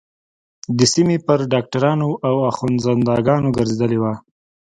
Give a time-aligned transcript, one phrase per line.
[0.77, 4.13] د سيمې پر ډاکترانو او اخوندزاده گانو گرځېدلې وه.